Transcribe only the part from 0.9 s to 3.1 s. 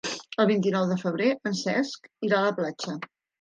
de febrer en Cesc irà a la platja.